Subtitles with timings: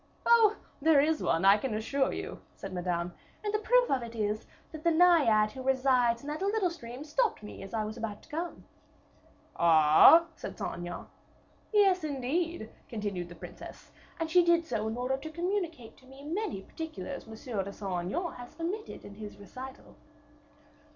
[0.25, 0.55] "Oh!
[0.81, 3.13] there is one, I can assure you," said Madame;
[3.43, 7.03] "and the proof of it is, that the Naiad who resides in that little stream
[7.03, 8.65] stopped me as I was about to come."
[9.55, 11.05] "Ah?" said Saint Aignan.
[11.71, 16.23] "Yes, indeed," continued the princess, "and she did so in order to communicate to me
[16.25, 19.95] many particulars Monsieur de Saint Aignan has omitted in his recital."